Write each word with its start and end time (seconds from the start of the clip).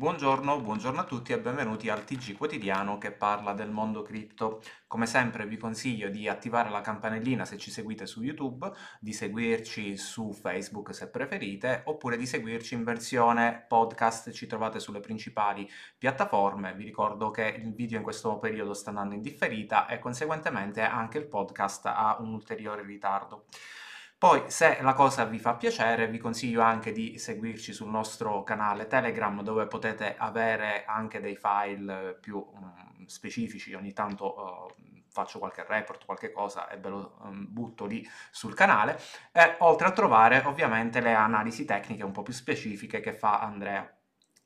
Buongiorno, 0.00 0.62
buongiorno 0.62 1.00
a 1.00 1.04
tutti 1.04 1.32
e 1.32 1.38
benvenuti 1.38 1.90
al 1.90 2.06
TG 2.06 2.34
quotidiano 2.34 2.96
che 2.96 3.12
parla 3.12 3.52
del 3.52 3.70
mondo 3.70 4.00
cripto. 4.00 4.62
Come 4.86 5.04
sempre 5.04 5.44
vi 5.44 5.58
consiglio 5.58 6.08
di 6.08 6.26
attivare 6.26 6.70
la 6.70 6.80
campanellina 6.80 7.44
se 7.44 7.58
ci 7.58 7.70
seguite 7.70 8.06
su 8.06 8.22
YouTube, 8.22 8.72
di 8.98 9.12
seguirci 9.12 9.98
su 9.98 10.32
Facebook 10.32 10.94
se 10.94 11.10
preferite, 11.10 11.82
oppure 11.84 12.16
di 12.16 12.24
seguirci 12.24 12.72
in 12.72 12.82
versione 12.82 13.66
podcast, 13.68 14.30
ci 14.30 14.46
trovate 14.46 14.80
sulle 14.80 15.00
principali 15.00 15.68
piattaforme. 15.98 16.72
Vi 16.72 16.84
ricordo 16.84 17.30
che 17.30 17.54
il 17.62 17.74
video 17.74 17.98
in 17.98 18.02
questo 18.02 18.38
periodo 18.38 18.72
sta 18.72 18.88
andando 18.88 19.14
in 19.14 19.20
differita 19.20 19.86
e 19.86 19.98
conseguentemente 19.98 20.80
anche 20.80 21.18
il 21.18 21.26
podcast 21.26 21.84
ha 21.84 22.16
un 22.20 22.32
ulteriore 22.32 22.82
ritardo. 22.82 23.44
Poi, 24.20 24.50
se 24.50 24.82
la 24.82 24.92
cosa 24.92 25.24
vi 25.24 25.38
fa 25.38 25.54
piacere, 25.54 26.06
vi 26.06 26.18
consiglio 26.18 26.60
anche 26.60 26.92
di 26.92 27.18
seguirci 27.18 27.72
sul 27.72 27.88
nostro 27.88 28.42
canale 28.42 28.86
Telegram, 28.86 29.40
dove 29.40 29.66
potete 29.66 30.14
avere 30.18 30.84
anche 30.84 31.20
dei 31.20 31.36
file 31.36 32.18
più 32.20 32.36
um, 32.36 33.06
specifici. 33.06 33.72
Ogni 33.72 33.94
tanto 33.94 34.34
uh, 34.36 35.02
faccio 35.08 35.38
qualche 35.38 35.64
report, 35.66 36.04
qualche 36.04 36.32
cosa 36.32 36.68
e 36.68 36.76
ve 36.76 36.88
lo 36.90 37.16
um, 37.22 37.46
butto 37.48 37.86
lì 37.86 38.06
sul 38.30 38.52
canale. 38.52 39.00
E 39.32 39.56
oltre 39.60 39.86
a 39.86 39.92
trovare 39.92 40.42
ovviamente 40.44 41.00
le 41.00 41.14
analisi 41.14 41.64
tecniche 41.64 42.04
un 42.04 42.12
po' 42.12 42.22
più 42.22 42.34
specifiche 42.34 43.00
che 43.00 43.14
fa 43.14 43.40
Andrea. 43.40 43.99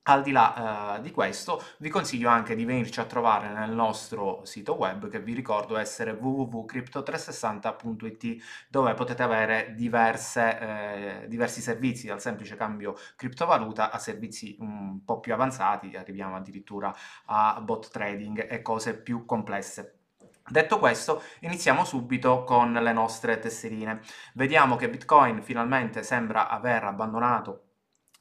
Al 0.06 0.22
di 0.22 0.32
là 0.32 0.96
uh, 0.98 1.00
di 1.00 1.10
questo, 1.10 1.62
vi 1.78 1.88
consiglio 1.88 2.28
anche 2.28 2.54
di 2.54 2.66
venirci 2.66 3.00
a 3.00 3.06
trovare 3.06 3.48
nel 3.48 3.70
nostro 3.70 4.44
sito 4.44 4.74
web, 4.74 5.08
che 5.08 5.18
vi 5.18 5.32
ricordo 5.32 5.78
essere 5.78 6.10
www.crypto360.it, 6.10 8.66
dove 8.68 8.92
potete 8.92 9.22
avere 9.22 9.72
diverse, 9.74 11.22
eh, 11.22 11.26
diversi 11.26 11.62
servizi, 11.62 12.06
dal 12.06 12.20
semplice 12.20 12.54
cambio 12.54 12.94
criptovaluta 13.16 13.90
a 13.90 13.98
servizi 13.98 14.54
un 14.60 15.02
po' 15.06 15.20
più 15.20 15.32
avanzati, 15.32 15.96
arriviamo 15.96 16.36
addirittura 16.36 16.94
a 17.24 17.58
bot 17.62 17.88
trading 17.88 18.46
e 18.50 18.60
cose 18.60 18.98
più 18.98 19.24
complesse. 19.24 20.00
Detto 20.46 20.78
questo, 20.78 21.22
iniziamo 21.40 21.86
subito 21.86 22.44
con 22.44 22.74
le 22.74 22.92
nostre 22.92 23.38
tesserine. 23.38 24.02
Vediamo 24.34 24.76
che 24.76 24.90
Bitcoin 24.90 25.40
finalmente 25.40 26.02
sembra 26.02 26.50
aver 26.50 26.84
abbandonato 26.84 27.63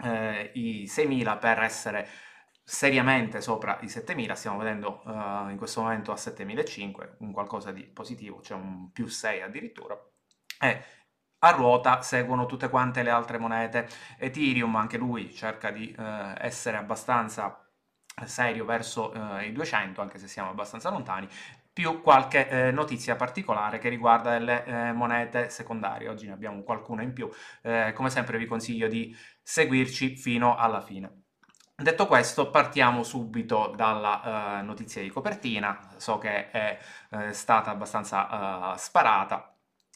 eh, 0.04 0.52
i 0.54 0.84
6.000 0.86 1.40
per 1.40 1.60
essere 1.62 2.08
seriamente 2.64 3.42
sopra 3.42 3.78
i 3.82 3.88
7.000, 3.88 4.34
stiamo 4.34 4.58
vedendo 4.58 5.02
uh, 5.06 5.50
in 5.50 5.56
questo 5.58 5.82
momento 5.82 6.12
a 6.12 6.16
7.500, 6.16 7.16
un 7.20 7.32
qualcosa 7.32 7.72
di 7.72 7.84
positivo, 7.84 8.38
c'è 8.38 8.48
cioè 8.48 8.58
un 8.58 8.92
più 8.92 9.08
6 9.08 9.42
addirittura, 9.42 9.98
e 10.60 10.84
a 11.40 11.50
ruota 11.52 12.02
seguono 12.02 12.46
tutte 12.46 12.70
quante 12.70 13.04
le 13.04 13.10
altre 13.10 13.38
monete. 13.38 13.88
Ethereum, 14.18 14.74
anche 14.78 14.98
lui, 14.98 15.34
cerca 15.34 15.72
di 15.72 15.94
uh, 15.98 16.02
essere 16.38 16.78
abbastanza 16.78 17.68
serio 18.26 18.64
verso 18.64 19.12
uh, 19.12 19.42
i 19.42 19.52
200, 19.52 20.00
anche 20.00 20.18
se 20.20 20.28
siamo 20.28 20.52
abbastanza 20.52 20.90
lontani, 20.90 21.28
più 21.74 22.02
qualche 22.02 22.48
eh, 22.48 22.72
notizia 22.72 23.16
particolare 23.16 23.80
che 23.80 23.90
riguarda 23.90 24.38
le 24.38 24.64
eh, 24.64 24.92
monete 24.94 25.50
secondarie. 25.50 26.08
Oggi 26.08 26.28
ne 26.28 26.34
abbiamo 26.34 26.62
qualcuna 26.62 27.02
in 27.02 27.14
più. 27.14 27.30
Eh, 27.64 27.92
come 27.94 28.10
sempre 28.10 28.38
vi 28.38 28.46
consiglio 28.46 28.88
di 28.88 29.16
seguirci 29.42 30.16
fino 30.16 30.56
alla 30.56 30.82
fine. 30.82 31.24
Detto 31.76 32.06
questo, 32.06 32.52
partiamo 32.52 33.02
subito 33.02 33.74
dalla 33.76 34.60
uh, 34.62 34.66
notizia 34.66 35.02
di 35.02 35.10
copertina. 35.10 35.96
So 35.98 36.20
che 36.20 36.52
è 36.52 36.78
uh, 37.10 37.32
stata 37.32 37.72
abbastanza 37.72 38.74
uh, 38.74 38.78
sparata, 38.78 39.53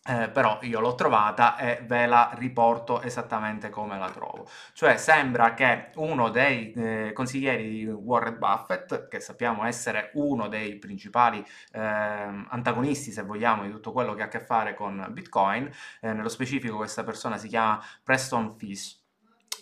eh, 0.08 0.30
però 0.30 0.60
io 0.62 0.80
l'ho 0.80 0.96
trovata 0.96 1.58
e 1.58 1.82
ve 1.86 2.06
la 2.06 2.32
riporto 2.36 3.02
esattamente 3.02 3.70
come 3.70 3.98
la 3.98 4.10
trovo. 4.10 4.48
Cioè 4.74 4.98
sembra 4.98 5.54
che 5.54 5.90
uno 5.96 6.30
dei 6.30 6.72
eh, 6.74 7.12
consiglieri 7.14 7.70
di 7.70 7.86
Warren 7.86 8.38
Buffett, 8.38 9.08
che 9.10 9.20
sappiamo 9.20 9.66
essere 9.66 10.12
uno 10.14 10.48
dei 10.48 10.76
principali 10.78 11.46
eh, 11.74 11.80
antagonisti, 11.80 13.12
se 13.12 13.24
vogliamo, 13.24 13.64
di 13.64 13.72
tutto 13.72 13.92
quello 13.92 14.14
che 14.14 14.22
ha 14.22 14.26
a 14.26 14.30
che 14.30 14.40
fare 14.40 14.74
con 14.74 15.06
Bitcoin, 15.12 15.70
eh, 16.02 16.14
nello 16.14 16.30
specifico 16.30 16.78
questa 16.78 17.04
persona 17.04 17.38
si 17.38 17.48
chiama 17.48 17.84
Preston 18.04 18.56
Fish, 18.58 19.06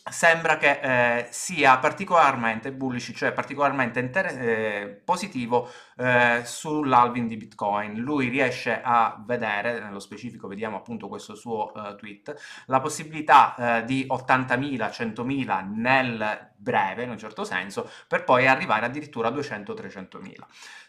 sembra 0.08 0.58
che 0.58 0.80
eh, 0.82 1.28
sia 1.32 1.78
particolarmente 1.80 2.72
bullish, 2.72 3.12
cioè 3.16 3.32
particolarmente 3.32 4.00
inter- 4.00 4.38
eh, 4.40 5.02
positivo 5.04 5.68
eh, 5.98 6.42
sull'alving 6.44 7.28
di 7.28 7.38
Bitcoin. 7.38 7.96
Lui 8.00 8.30
riesce 8.30 8.82
a 8.82 9.22
vedere, 9.26 9.80
nello 9.80 10.00
specifico 10.00 10.48
vediamo 10.48 10.78
appunto 10.78 11.08
questo 11.08 11.36
suo 11.36 11.72
uh, 11.74 11.96
tweet, 11.96 12.36
la 12.68 12.80
possibilità 12.80 13.56
uh, 13.58 13.86
di 13.86 14.06
80.000, 14.10 14.90
100.000 14.90 15.66
nel 15.74 16.54
breve, 16.56 17.04
in 17.04 17.10
un 17.10 17.18
certo 17.18 17.44
senso, 17.44 17.90
per 18.08 18.24
poi 18.24 18.48
arrivare 18.48 18.86
addirittura 18.86 19.30
a 19.30 19.32
200-300.000. 19.32 20.34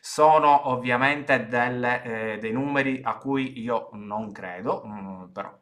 Sono 0.01 0.69
ovviamente 0.69 1.47
delle, 1.49 2.03
eh, 2.03 2.39
dei 2.39 2.53
numeri 2.53 3.01
a 3.03 3.17
cui 3.17 3.61
io 3.61 3.91
non 3.93 4.33
credo, 4.33 4.83
mh, 4.85 4.91
mm, 4.91 5.25
però 5.33 5.57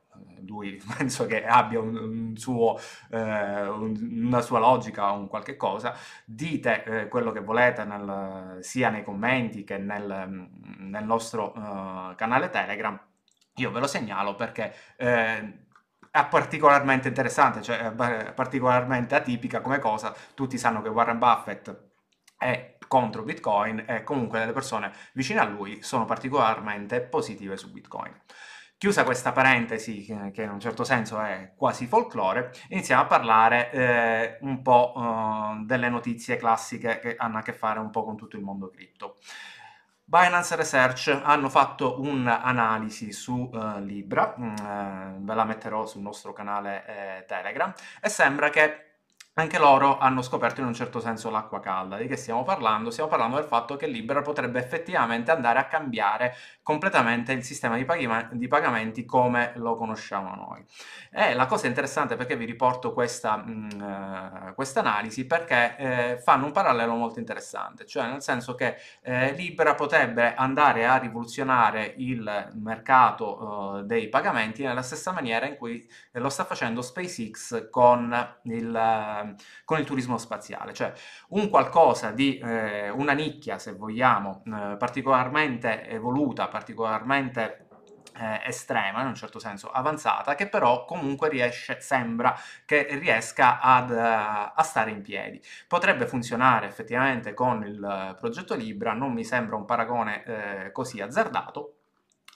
lui 0.47 0.81
penso 0.97 1.27
che 1.27 1.45
abbia 1.45 1.81
un, 1.81 1.97
un 1.97 2.37
suo, 2.37 2.79
eh, 3.11 3.67
un, 3.67 4.23
una 4.27 4.41
sua 4.41 4.59
logica 4.59 5.13
o 5.13 5.19
un 5.19 5.29
qualche 5.29 5.57
cosa, 5.57 5.95
dite 6.25 6.85
eh, 6.85 7.09
quello 7.09 7.33
che 7.33 7.41
volete 7.41 7.85
nel, 7.85 8.59
sia 8.61 8.91
nei 8.91 9.03
commenti 9.03 9.33
che 9.65 9.79
nel, 9.79 10.49
nel 10.79 11.05
nostro 11.05 11.53
uh, 11.57 12.15
canale 12.15 12.51
Telegram, 12.51 12.99
io 13.57 13.71
ve 13.71 13.81
lo 13.81 13.87
segnalo 13.87 14.35
perché 14.35 14.75
eh, 14.97 15.65
è 16.11 16.27
particolarmente 16.27 17.09
interessante, 17.09 17.63
cioè 17.63 17.79
è 17.79 18.33
particolarmente 18.33 19.15
atipica 19.15 19.61
come 19.61 19.79
cosa, 19.79 20.15
tutti 20.35 20.59
sanno 20.59 20.81
che 20.83 20.89
Warren 20.89 21.19
Buffett 21.19 21.77
è 22.39 22.77
contro 22.87 23.23
Bitcoin 23.23 23.85
e 23.87 24.05
comunque 24.05 24.45
le 24.47 24.53
persone 24.53 24.93
vicine 25.15 25.41
a 25.41 25.45
lui 25.45 25.83
sono 25.83 26.05
particolarmente 26.05 27.01
positive 27.01 27.57
su 27.57 27.73
Bitcoin. 27.73 28.13
Chiusa 28.85 29.05
questa 29.05 29.33
parentesi, 29.33 30.05
che 30.31 30.43
in 30.43 30.51
un 30.51 30.61
certo 30.61 30.85
senso 30.85 31.19
è 31.19 31.53
quasi 31.57 31.87
folklore, 31.87 32.53
iniziamo 32.69 33.01
a 33.01 33.07
parlare 33.07 33.71
eh, 33.71 34.37
un 34.43 34.61
po' 34.61 34.93
eh, 34.95 35.65
delle 35.65 35.89
notizie 35.89 36.37
classiche 36.37 36.99
che 36.99 37.15
hanno 37.17 37.39
a 37.39 37.41
che 37.41 37.55
fare 37.55 37.79
un 37.79 37.89
po' 37.89 38.05
con 38.05 38.15
tutto 38.15 38.37
il 38.37 38.43
mondo 38.43 38.69
cripto. 38.69 39.17
Binance 40.05 40.55
Research 40.57 41.19
hanno 41.23 41.49
fatto 41.49 41.99
un'analisi 41.99 43.11
su 43.11 43.49
uh, 43.51 43.79
Libra, 43.81 44.37
mm, 44.39 44.55
eh, 44.55 45.15
ve 45.19 45.35
la 45.35 45.45
metterò 45.45 45.87
sul 45.87 46.03
nostro 46.03 46.35
canale 46.35 46.85
eh, 46.87 47.25
Telegram, 47.25 47.73
e 48.03 48.11
sembra 48.11 48.51
che 48.51 48.94
anche 49.35 49.59
loro 49.59 49.99
hanno 49.99 50.23
scoperto 50.23 50.61
in 50.61 50.69
un 50.69 50.75
certo 50.75 51.01
senso 51.01 51.29
l'acqua 51.29 51.59
calda. 51.59 51.97
Di 51.97 52.07
che 52.07 52.17
stiamo 52.17 52.45
parlando? 52.45 52.91
Stiamo 52.91 53.11
parlando 53.11 53.37
del 53.37 53.47
fatto 53.47 53.75
che 53.75 53.89
Libra 53.89 54.23
potrebbe 54.23 54.61
effettivamente 54.61 55.33
andare 55.33 55.59
a 55.59 55.67
cambiare 55.67 56.37
completamente 56.63 57.33
il 57.33 57.43
sistema 57.43 57.77
di, 57.77 57.85
pag- 57.85 58.33
di 58.33 58.47
pagamenti 58.47 59.05
come 59.05 59.53
lo 59.57 59.75
conosciamo 59.75 60.35
noi. 60.37 60.65
E 61.11 61.35
la 61.35 61.47
cosa 61.47 61.67
interessante 61.67 62.15
perché 62.15 62.37
vi 62.37 62.45
riporto 62.45 62.93
questa, 62.93 63.45
uh, 63.45 64.55
questa 64.55 64.81
analisi 64.81 65.27
perché 65.27 65.77
eh, 65.77 66.19
fanno 66.23 66.47
un 66.47 66.53
parallelo 66.53 66.95
molto 66.95 67.19
interessante, 67.19 67.87
cioè 67.87 68.07
nel 68.07 68.23
senso 68.23 68.55
che 68.55 68.77
eh, 69.03 69.33
Libra 69.33 69.75
potrebbe 69.75 70.35
andare 70.35 70.87
a 70.87 70.97
rivoluzionare 70.97 71.95
il 71.97 72.53
mercato 72.55 73.43
uh, 73.43 73.83
dei 73.83 74.09
pagamenti 74.09 74.63
nella 74.63 74.83
stessa 74.83 75.11
maniera 75.11 75.47
in 75.47 75.57
cui 75.57 75.85
lo 76.13 76.29
sta 76.29 76.45
facendo 76.45 76.83
SpaceX 76.83 77.69
con 77.69 78.37
il 78.45 79.23
con 79.65 79.79
il 79.79 79.85
turismo 79.85 80.19
spaziale, 80.19 80.73
cioè 80.73 80.93
un 81.29 81.49
qualcosa 81.49 82.11
di 82.11 82.39
eh, 82.39 82.91
una 82.91 83.13
nicchia, 83.13 83.59
se 83.59 83.75
vogliamo, 83.75 84.43
eh, 84.47 84.77
particolarmente 84.77 85.89
evoluta, 85.89 86.49
particolarmente 86.49 87.65
eh, 88.17 88.41
estrema, 88.47 89.01
in 89.01 89.09
un 89.09 89.15
certo 89.15 89.39
senso 89.39 89.71
avanzata, 89.71 90.35
che 90.35 90.49
però 90.49 90.85
comunque 90.85 91.29
riesce, 91.29 91.81
sembra 91.81 92.37
che 92.65 92.87
riesca 92.99 93.61
ad, 93.61 93.91
uh, 93.91 94.53
a 94.55 94.63
stare 94.63 94.91
in 94.91 95.03
piedi. 95.03 95.43
Potrebbe 95.67 96.07
funzionare 96.07 96.67
effettivamente 96.67 97.35
con 97.35 97.65
il 97.65 98.17
progetto 98.19 98.55
Libra, 98.55 98.93
non 98.93 99.13
mi 99.13 99.25
sembra 99.25 99.57
un 99.57 99.65
paragone 99.65 100.25
eh, 100.25 100.73
così 100.73 101.01
azzardato, 101.01 101.79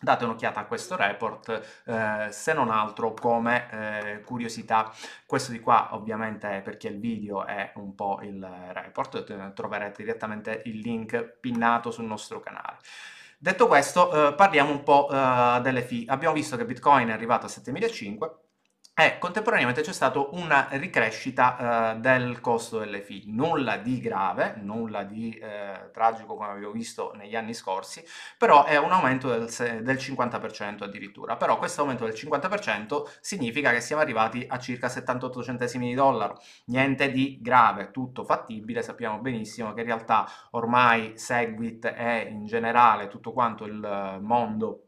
date 0.01 0.25
un'occhiata 0.25 0.61
a 0.61 0.65
questo 0.67 0.97
report, 0.97 1.83
eh, 1.87 2.29
se 2.31 2.53
non 2.53 2.71
altro 2.71 3.15
come 3.15 3.69
eh, 3.71 4.21
curiosità. 4.23 4.93
Questo 5.27 5.53
di 5.53 5.61
qua 5.61 5.89
ovviamente 5.93 6.61
perché 6.65 6.89
il 6.89 6.99
video 6.99 7.45
è 7.45 7.73
un 7.77 7.95
po' 7.95 8.21
il 8.23 8.47
report, 8.73 9.53
troverete 9.53 10.03
direttamente 10.03 10.63
il 10.67 10.79
link 10.81 11.39
pinnato 11.41 11.91
sul 11.91 12.05
nostro 12.05 12.41
canale. 12.41 12.79
Detto 13.41 13.69
questo, 13.69 14.31
eh, 14.31 14.35
parliamo 14.35 14.71
un 14.71 14.83
po' 14.83 15.09
eh, 15.11 15.61
delle 15.63 15.83
fee. 15.83 16.05
Abbiamo 16.09 16.35
visto 16.35 16.57
che 16.57 16.65
Bitcoin 16.65 17.09
è 17.09 17.13
arrivato 17.13 17.47
a 17.47 17.49
7500 17.49 18.48
e 19.01 19.17
contemporaneamente 19.19 19.83
c'è 19.83 19.93
stata 19.93 20.19
una 20.33 20.67
ricrescita 20.73 21.93
eh, 21.93 22.01
del 22.01 22.41
costo 22.41 22.81
delle 22.81 23.01
fee, 23.01 23.23
nulla 23.27 23.77
di 23.77 24.01
grave, 24.01 24.57
nulla 24.61 25.05
di 25.05 25.31
eh, 25.39 25.91
tragico 25.93 26.35
come 26.35 26.51
abbiamo 26.51 26.73
visto 26.73 27.13
negli 27.15 27.37
anni 27.37 27.55
scorsi, 27.55 28.05
però 28.37 28.65
è 28.65 28.77
un 28.77 28.91
aumento 28.91 29.29
del, 29.29 29.47
del 29.85 29.97
50% 29.97 30.83
addirittura, 30.83 31.37
però 31.37 31.59
questo 31.59 31.83
aumento 31.83 32.07
del 32.07 32.15
50% 32.15 33.05
significa 33.21 33.71
che 33.71 33.81
siamo 33.81 34.03
arrivati 34.03 34.45
a 34.49 34.59
circa 34.59 34.89
78 34.89 35.45
centesimi 35.45 35.87
di 35.87 35.95
dollaro, 35.95 36.41
niente 36.65 37.13
di 37.13 37.39
grave, 37.41 37.93
tutto 37.93 38.25
fattibile, 38.25 38.83
sappiamo 38.83 39.21
benissimo 39.21 39.75
che 39.75 39.83
in 39.83 39.87
realtà 39.87 40.29
ormai 40.51 41.13
Segwit 41.15 41.85
e 41.85 42.27
in 42.33 42.47
generale 42.47 43.07
tutto 43.07 43.33
quanto 43.33 43.65
il 43.65 44.19
mondo 44.23 44.88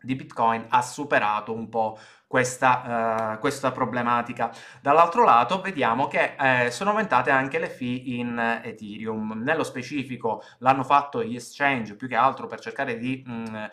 di 0.00 0.14
Bitcoin 0.14 0.66
ha 0.68 0.82
superato 0.82 1.52
un 1.52 1.68
po' 1.68 1.98
questa, 2.26 3.32
uh, 3.34 3.38
questa 3.38 3.72
problematica. 3.72 4.52
Dall'altro 4.80 5.24
lato 5.24 5.60
vediamo 5.60 6.08
che 6.08 6.36
eh, 6.38 6.70
sono 6.70 6.90
aumentate 6.90 7.30
anche 7.30 7.58
le 7.58 7.68
fee 7.68 7.96
in 8.18 8.60
Ethereum. 8.62 9.42
Nello 9.42 9.64
specifico 9.64 10.42
l'hanno 10.58 10.84
fatto 10.84 11.24
gli 11.24 11.34
exchange 11.34 11.96
più 11.96 12.08
che 12.08 12.16
altro 12.16 12.46
per 12.46 12.60
cercare 12.60 12.98
di... 12.98 13.22
Mh, 13.26 13.32
mm, 13.32 13.64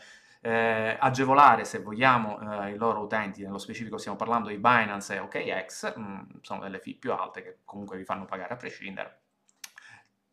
eh, 0.45 0.95
agevolare, 1.00 1.66
se 1.66 1.80
vogliamo, 1.80 2.66
eh, 2.66 2.74
i 2.74 2.78
loro 2.78 3.01
utenti, 3.01 3.42
nello 3.42 3.57
specifico 3.57 3.98
stiamo 3.98 4.16
parlando 4.16 4.50
di 4.50 4.57
Binance 4.57 5.16
e 5.16 5.19
OKX, 5.19 5.95
mh, 5.95 6.01
mm, 6.01 6.19
sono 6.42 6.62
delle 6.62 6.78
fee 6.78 6.94
più 6.94 7.13
alte 7.13 7.42
che 7.42 7.57
comunque 7.66 7.98
vi 7.98 8.04
fanno 8.04 8.25
pagare 8.25 8.54
a 8.54 8.57
prescindere 8.57 9.25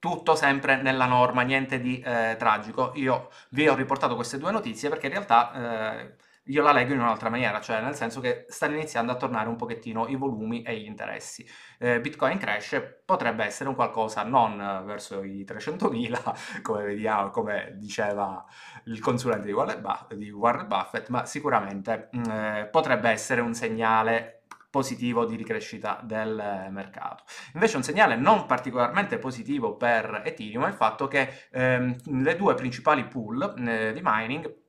tutto 0.02 0.34
sempre 0.34 0.82
nella 0.82 1.06
norma, 1.06 1.42
niente 1.42 1.80
di 1.80 2.00
eh, 2.00 2.34
tragico. 2.36 2.90
Io 2.96 3.30
vi 3.50 3.68
ho 3.68 3.76
riportato 3.76 4.16
queste 4.16 4.36
due 4.36 4.50
notizie 4.50 4.88
perché 4.88 5.06
in 5.06 5.12
realtà 5.12 6.00
eh, 6.00 6.14
io 6.46 6.60
la 6.60 6.72
leggo 6.72 6.92
in 6.92 6.98
un'altra 6.98 7.28
maniera, 7.28 7.60
cioè 7.60 7.80
nel 7.80 7.94
senso 7.94 8.18
che 8.18 8.44
stanno 8.48 8.74
iniziando 8.74 9.12
a 9.12 9.14
tornare 9.14 9.48
un 9.48 9.54
pochettino 9.54 10.08
i 10.08 10.16
volumi 10.16 10.62
e 10.62 10.76
gli 10.76 10.86
interessi. 10.86 11.48
Eh, 11.78 12.00
Bitcoin 12.00 12.36
cresce, 12.36 12.82
potrebbe 13.04 13.44
essere 13.44 13.68
un 13.68 13.76
qualcosa 13.76 14.24
non 14.24 14.82
verso 14.84 15.22
i 15.22 15.44
300.000, 15.44 16.62
come 16.62 16.82
vediamo, 16.82 17.30
come 17.30 17.76
diceva 17.76 18.44
il 18.86 18.98
consulente 18.98 19.46
di 19.46 19.52
Warren, 19.52 19.80
Buffett, 19.80 20.14
di 20.14 20.30
Warren 20.30 20.66
Buffett 20.66 21.10
ma 21.10 21.24
sicuramente 21.26 22.08
mm, 22.16 22.24
eh, 22.24 22.68
potrebbe 22.72 23.08
essere 23.08 23.40
un 23.40 23.54
segnale 23.54 24.41
positivo 24.72 25.26
di 25.26 25.36
ricrescita 25.36 26.00
del 26.02 26.68
mercato. 26.70 27.24
Invece 27.52 27.76
un 27.76 27.82
segnale 27.82 28.16
non 28.16 28.46
particolarmente 28.46 29.18
positivo 29.18 29.76
per 29.76 30.22
Ethereum 30.24 30.64
è 30.64 30.68
il 30.68 30.74
fatto 30.74 31.06
che 31.08 31.48
ehm, 31.50 32.22
le 32.22 32.36
due 32.36 32.54
principali 32.54 33.04
pool 33.04 33.54
eh, 33.68 33.92
di 33.92 34.00
mining 34.02 34.60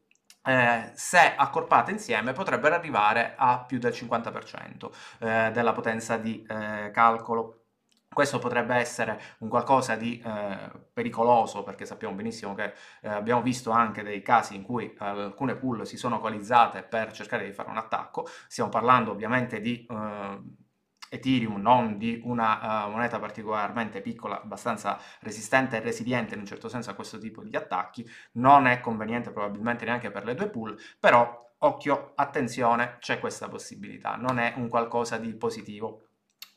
eh, 0.46 0.92
se 0.94 1.36
accorpate 1.38 1.92
insieme 1.92 2.34
potrebbero 2.34 2.76
arrivare 2.76 3.34
a 3.38 3.64
più 3.66 3.80
del 3.80 3.94
50% 3.94 4.90
eh, 5.20 5.52
della 5.54 5.72
potenza 5.72 6.18
di 6.18 6.46
eh, 6.46 6.92
calcolo. 6.92 7.63
Questo 8.14 8.40
potrebbe 8.40 8.76
essere 8.76 9.20
un 9.40 9.50
qualcosa 9.50 9.96
di 9.96 10.22
eh, 10.24 10.72
pericoloso 10.94 11.64
perché 11.64 11.86
sappiamo 11.86 12.14
benissimo 12.14 12.54
che 12.54 12.74
eh, 13.02 13.10
abbiamo 13.10 13.42
visto 13.42 13.72
anche 13.72 14.04
dei 14.04 14.22
casi 14.22 14.56
in 14.56 14.64
cui 14.64 14.94
alcune 15.00 15.56
pool 15.56 15.86
si 15.86 15.98
sono 15.98 16.20
coalizzate 16.20 16.84
per 16.84 17.12
cercare 17.12 17.46
di 17.46 17.54
fare 17.54 17.70
un 17.70 17.78
attacco. 17.78 18.28
Stiamo 18.48 18.70
parlando 18.70 19.12
ovviamente 19.12 19.60
di 19.60 19.86
eh, 19.90 20.62
Ethereum, 21.14 21.62
non 21.62 21.98
di 21.98 22.20
una 22.24 22.86
uh, 22.88 22.90
moneta 22.90 23.20
particolarmente 23.20 24.02
piccola, 24.02 24.42
abbastanza 24.42 25.00
resistente 25.20 25.78
e 25.78 25.80
resiliente 25.80 26.34
in 26.34 26.40
un 26.40 26.46
certo 26.48 26.68
senso 26.68 26.90
a 26.90 26.96
questo 26.96 27.20
tipo 27.20 27.44
di 27.44 27.56
attacchi, 27.56 28.08
non 28.34 28.66
è 28.66 28.80
conveniente 28.80 29.32
probabilmente 29.32 29.86
neanche 29.86 30.10
per 30.10 30.26
le 30.26 30.34
due 30.34 30.50
pool, 30.50 30.76
però 31.00 31.52
occhio, 31.60 32.14
attenzione, 32.16 32.98
c'è 33.00 33.20
questa 33.20 33.48
possibilità, 33.48 34.16
non 34.16 34.40
è 34.40 34.54
un 34.58 34.70
qualcosa 34.70 35.18
di 35.18 35.34
positivo. 35.36 36.08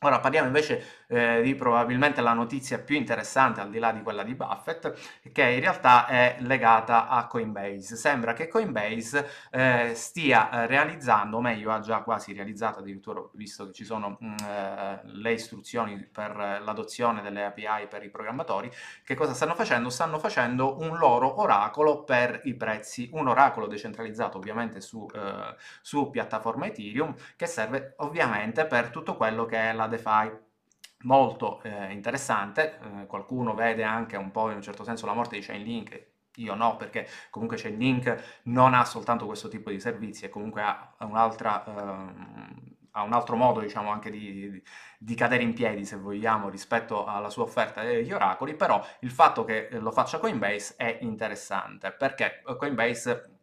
Ora 0.01 0.19
parliamo 0.19 0.47
invece 0.47 1.05
eh, 1.07 1.41
di 1.41 1.55
probabilmente 1.55 2.21
la 2.21 2.33
notizia 2.33 2.79
più 2.79 2.95
interessante 2.95 3.61
al 3.61 3.69
di 3.69 3.79
là 3.79 3.91
di 3.91 4.01
quella 4.01 4.23
di 4.23 4.35
Buffett, 4.35 4.93
che 5.31 5.43
in 5.43 5.59
realtà 5.59 6.05
è 6.07 6.37
legata 6.39 7.07
a 7.07 7.27
Coinbase. 7.27 7.95
Sembra 7.95 8.33
che 8.33 8.47
Coinbase 8.47 9.29
eh, 9.51 9.91
stia 9.95 10.49
eh, 10.51 10.67
realizzando, 10.67 11.37
o 11.37 11.41
meglio 11.41 11.71
ha 11.71 11.79
già 11.79 12.01
quasi 12.01 12.33
realizzato 12.33 12.79
addirittura, 12.79 13.21
visto 13.33 13.67
che 13.67 13.73
ci 13.73 13.85
sono 13.85 14.17
mh, 14.19 14.27
mm, 14.27 14.35
eh, 14.47 15.01
le 15.03 15.31
istruzioni 15.33 15.97
per 16.05 16.35
l'adozione 16.35 17.21
delle 17.21 17.45
API 17.45 17.87
per 17.89 18.03
i 18.03 18.09
programmatori, 18.09 18.69
che 19.03 19.15
cosa 19.15 19.33
stanno 19.33 19.55
facendo? 19.55 19.89
Stanno 19.89 20.19
facendo 20.19 20.77
un 20.79 20.97
loro 20.97 21.41
oracolo 21.41 22.03
per 22.03 22.41
i 22.43 22.55
prezzi, 22.55 23.09
un 23.13 23.27
oracolo 23.27 23.67
decentralizzato 23.67 24.37
ovviamente 24.37 24.81
su, 24.81 25.05
eh, 25.13 25.55
su 25.81 26.09
piattaforma 26.09 26.67
Ethereum, 26.67 27.13
che 27.35 27.45
serve 27.45 27.93
ovviamente 27.97 28.65
per 28.65 28.89
tutto 28.89 29.15
quello 29.15 29.45
che 29.45 29.69
è 29.69 29.73
la 29.73 29.87
DeFi 29.87 30.45
molto 31.03 31.61
eh, 31.63 31.91
interessante, 31.91 32.79
eh, 32.79 33.05
qualcuno 33.05 33.53
vede 33.53 33.83
anche 33.83 34.17
un 34.17 34.31
po' 34.31 34.49
in 34.49 34.57
un 34.57 34.61
certo 34.61 34.83
senso 34.83 35.05
la 35.05 35.13
morte 35.13 35.37
di 35.37 35.45
Chainlink, 35.45 36.05
io 36.37 36.55
no, 36.55 36.75
perché 36.75 37.07
comunque 37.29 37.57
Chainlink 37.57 38.41
non 38.43 38.73
ha 38.73 38.85
soltanto 38.85 39.25
questo 39.25 39.47
tipo 39.47 39.69
di 39.69 39.79
servizi 39.79 40.25
e 40.25 40.29
comunque 40.29 40.61
ha, 40.61 40.95
un'altra... 40.99 41.65
Eh, 41.65 42.75
ha 42.97 43.03
un 43.03 43.13
altro 43.13 43.35
modo, 43.35 43.59
diciamo, 43.59 43.91
anche 43.91 44.09
di, 44.09 44.49
di, 44.49 44.63
di, 44.97 45.13
cadere 45.13 45.43
in 45.43 45.53
piedi, 45.53 45.85
se 45.85 45.97
vogliamo, 45.97 46.49
rispetto 46.49 47.05
alla 47.05 47.29
sua 47.29 47.43
offerta 47.43 47.83
degli 47.83 48.11
oracoli, 48.11 48.55
però 48.55 48.83
il 49.01 49.11
fatto 49.11 49.43
che 49.43 49.69
lo 49.73 49.91
faccia 49.91 50.17
Coinbase 50.17 50.73
è 50.77 50.97
interessante, 51.01 51.91
perché 51.91 52.41
Coinbase 52.57 53.41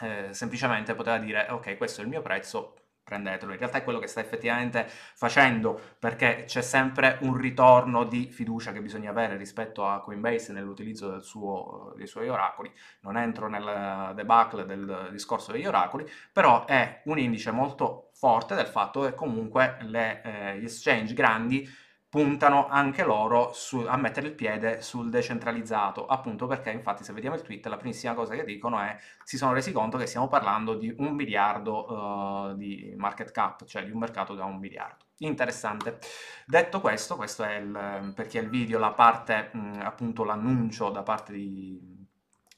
eh, 0.00 0.32
semplicemente 0.32 0.94
poteva 0.96 1.18
dire, 1.18 1.46
ok, 1.50 1.76
questo 1.76 2.00
è 2.00 2.04
il 2.04 2.10
mio 2.10 2.20
prezzo, 2.20 2.79
prendetelo. 3.10 3.50
In 3.50 3.58
realtà 3.58 3.78
è 3.78 3.82
quello 3.82 3.98
che 3.98 4.06
sta 4.06 4.20
effettivamente 4.20 4.86
facendo, 4.88 5.78
perché 5.98 6.44
c'è 6.46 6.62
sempre 6.62 7.18
un 7.22 7.36
ritorno 7.36 8.04
di 8.04 8.30
fiducia 8.30 8.70
che 8.70 8.80
bisogna 8.80 9.10
avere 9.10 9.36
rispetto 9.36 9.84
a 9.84 10.00
Coinbase 10.00 10.52
nell'utilizzo 10.52 11.20
suo, 11.20 11.92
dei 11.96 12.06
suoi 12.06 12.28
oracoli. 12.28 12.72
Non 13.00 13.16
entro 13.16 13.48
nel 13.48 14.12
debacle 14.14 14.64
del 14.64 15.08
discorso 15.10 15.50
degli 15.50 15.66
oracoli, 15.66 16.08
però 16.32 16.64
è 16.66 17.02
un 17.06 17.18
indice 17.18 17.50
molto 17.50 18.10
forte 18.14 18.54
del 18.54 18.66
fatto 18.66 19.00
che 19.02 19.14
comunque 19.14 19.78
le, 19.80 20.22
eh, 20.22 20.58
gli 20.58 20.64
exchange 20.64 21.12
grandi 21.12 21.68
puntano 22.10 22.66
anche 22.66 23.04
loro 23.04 23.52
su, 23.52 23.78
a 23.86 23.96
mettere 23.96 24.26
il 24.26 24.34
piede 24.34 24.82
sul 24.82 25.10
decentralizzato, 25.10 26.06
appunto 26.06 26.48
perché 26.48 26.70
infatti 26.70 27.04
se 27.04 27.12
vediamo 27.12 27.36
il 27.36 27.42
tweet 27.42 27.64
la 27.66 27.76
primissima 27.76 28.14
cosa 28.14 28.34
che 28.34 28.44
dicono 28.44 28.80
è 28.80 28.98
si 29.22 29.36
sono 29.36 29.52
resi 29.52 29.70
conto 29.70 29.96
che 29.96 30.06
stiamo 30.06 30.26
parlando 30.26 30.74
di 30.74 30.92
un 30.98 31.14
miliardo 31.14 32.50
uh, 32.50 32.56
di 32.56 32.92
market 32.96 33.30
cap, 33.30 33.64
cioè 33.64 33.84
di 33.84 33.92
un 33.92 33.98
mercato 34.00 34.34
da 34.34 34.44
un 34.44 34.58
miliardo. 34.58 35.04
Interessante. 35.18 36.00
Detto 36.46 36.80
questo, 36.80 37.14
questo 37.14 37.44
è 37.44 37.56
il, 37.56 38.12
per 38.12 38.26
chi 38.26 38.38
ha 38.38 38.40
il 38.40 38.48
video 38.48 38.80
la 38.80 38.92
parte, 38.92 39.50
mh, 39.52 39.80
appunto 39.82 40.24
l'annuncio 40.24 40.90
da 40.90 41.04
parte 41.04 41.32
di, 41.32 41.78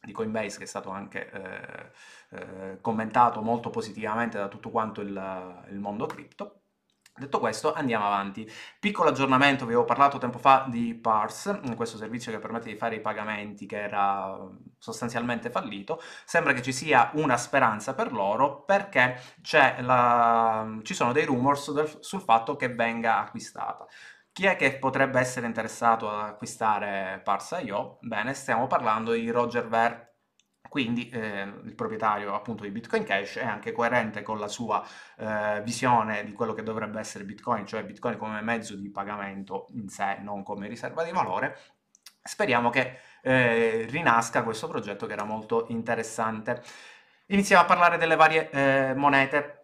di 0.01 0.13
Coinbase 0.13 0.57
che 0.59 0.65
è 0.65 0.67
stato 0.67 0.89
anche 0.89 1.31
eh, 1.31 1.91
eh, 2.31 2.81
commentato 2.81 3.43
molto 3.43 3.69
positivamente 3.69 4.39
da 4.39 4.49
tutto 4.49 4.71
quanto 4.71 5.03
il, 5.03 5.65
il 5.71 5.79
mondo 5.79 6.07
cripto. 6.07 6.62
Detto 7.15 7.39
questo, 7.41 7.75
andiamo 7.75 8.07
avanti. 8.07 8.51
Piccolo 8.81 9.11
aggiornamento, 9.11 9.67
vi 9.67 9.73
avevo 9.73 9.85
parlato 9.85 10.17
tempo 10.17 10.39
fa 10.39 10.65
di 10.69 10.95
Parse, 10.95 11.61
questo 11.77 11.99
servizio 11.99 12.33
che 12.33 12.39
permette 12.39 12.71
di 12.71 12.77
fare 12.77 12.95
i 12.97 13.01
pagamenti 13.01 13.67
che 13.67 13.83
era 13.83 14.39
sostanzialmente 14.79 15.51
fallito. 15.51 16.01
Sembra 16.25 16.55
che 16.55 16.63
ci 16.63 16.73
sia 16.73 17.11
una 17.15 17.37
speranza 17.37 17.95
per 17.95 18.13
loro 18.13 18.63
perché 18.65 19.21
la... 19.81 20.79
ci 20.83 20.95
sono 20.95 21.13
dei 21.13 21.27
rumors 21.27 21.71
del... 21.73 21.99
sul 22.01 22.23
fatto 22.23 22.57
che 22.57 22.69
venga 22.75 23.19
acquistata. 23.19 23.87
Chi 24.33 24.47
è 24.47 24.57
che 24.57 24.79
potrebbe 24.79 25.21
essere 25.21 25.47
interessato 25.47 26.11
ad 26.11 26.31
acquistare 26.31 27.21
Parse.io? 27.23 27.99
Bene, 28.01 28.33
stiamo 28.33 28.67
parlando 28.67 29.13
di 29.13 29.29
Roger 29.31 29.69
Ver 29.69 30.12
quindi 30.73 31.11
eh, 31.11 31.43
il 31.65 31.75
proprietario 31.75 32.35
appunto 32.35 32.63
di 32.63 32.71
Bitcoin 32.71 33.05
Cash 33.05 33.37
è 33.37 33.45
anche 33.45 33.73
coerente 33.73 34.23
con 34.23 34.39
la 34.39 34.49
sua 34.49 34.83
eh, 35.19 35.61
visione 35.63 36.25
di 36.25 36.33
quello 36.33 36.55
che 36.55 36.63
dovrebbe 36.63 36.99
essere 36.99 37.25
Bitcoin, 37.25 37.67
cioè 37.67 37.85
Bitcoin 37.85 38.17
come 38.17 38.41
mezzo 38.41 38.75
di 38.75 38.91
pagamento 38.91 39.67
in 39.75 39.91
sé, 39.91 40.17
non 40.23 40.43
come 40.43 40.69
riserva 40.69 41.05
di 41.05 41.11
valore. 41.11 41.59
Speriamo 42.23 42.71
che 42.71 43.01
eh, 43.21 43.87
rinasca 43.91 44.43
questo 44.43 44.67
progetto 44.67 45.05
che 45.05 45.13
era 45.13 45.25
molto 45.25 45.67
interessante. 45.69 46.63
Iniziamo 47.27 47.65
a 47.65 47.67
parlare 47.67 47.99
delle 47.99 48.17
varie 48.17 48.49
eh, 48.49 48.95
monete 48.95 49.62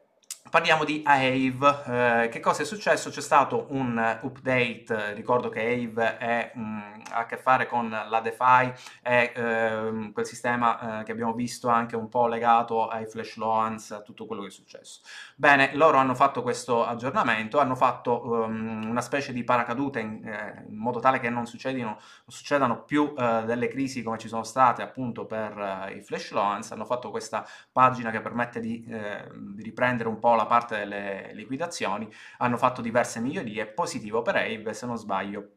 Parliamo 0.51 0.85
di 0.85 1.03
Aave, 1.05 2.23
eh, 2.25 2.29
che 2.31 2.41
cosa 2.41 2.63
è 2.63 2.65
successo? 2.65 3.11
C'è 3.11 3.21
stato 3.21 3.67
un 3.71 4.19
update, 4.23 5.13
ricordo 5.13 5.51
che 5.51 5.61
Aave 5.61 6.17
è, 6.17 6.53
mh, 6.55 6.61
mm, 6.61 7.01
ha 7.11 7.19
a 7.19 7.27
che 7.27 7.37
fare 7.37 7.67
con 7.67 7.91
la 7.91 8.21
DeFi, 8.21 8.73
è 9.03 9.33
eh, 9.35 10.11
quel 10.13 10.27
sistema 10.27 11.01
eh, 11.01 11.05
che 11.05 11.13
abbiamo 11.13 11.35
visto 11.35 11.69
anche 11.69 11.97
un 11.97 12.09
po' 12.09 12.27
legato 12.27 12.89
ai 12.89 13.07
flash 13.07 13.37
loans, 13.37 13.91
a 13.91 14.01
tutto 14.01 14.25
quello 14.25 14.43
che 14.43 14.49
è 14.49 14.51
successo. 14.51 15.01
Bene, 15.37 15.71
loro 15.75 15.99
hanno 15.99 16.15
fatto 16.15 16.43
questo 16.43 16.85
aggiornamento, 16.85 17.59
hanno 17.59 17.75
fatto 17.75 18.23
um, 18.25 18.87
una 18.89 19.03
specie 19.03 19.35
di 19.35 19.45
paracadute 19.45 20.01
in, 20.01 20.27
eh, 20.27 20.65
in 20.67 20.77
modo 20.77 20.99
tale 20.99 21.21
che 21.21 21.29
non, 21.29 21.45
non 21.45 21.97
succedano 22.27 22.85
più 22.85 23.13
eh, 23.17 23.43
delle 23.45 23.69
crisi 23.69 24.03
come 24.03 24.17
ci 24.17 24.29
sono 24.29 24.45
state 24.45 24.81
appunto 24.81 25.27
per 25.27 25.87
eh, 25.89 25.97
i 25.97 26.03
flash 26.03 26.31
loans, 26.31 26.71
hanno 26.71 26.87
fatto 26.87 27.11
questa 27.11 27.47
pagina 27.71 28.11
che 28.11 28.21
permette 28.21 28.61
di, 28.61 28.83
di 28.89 29.63
riprendere 29.63 30.09
un 30.09 30.19
po' 30.19 30.37
la 30.39 30.47
parte 30.47 30.79
delle 30.79 31.31
liquidazioni, 31.35 32.09
hanno 32.39 32.57
fatto 32.57 32.81
diverse 32.81 33.21
migliorie, 33.21 33.67
positivo 33.67 34.23
per 34.23 34.37
Ave, 34.37 34.73
se 34.73 34.87
non 34.87 34.97
sbaglio 34.97 35.57